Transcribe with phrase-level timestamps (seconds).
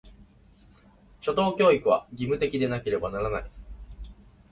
[1.19, 3.51] 初等教育は、義務的でなければならない。